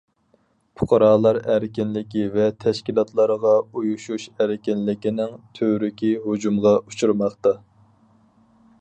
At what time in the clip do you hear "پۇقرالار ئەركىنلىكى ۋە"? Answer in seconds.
0.79-2.47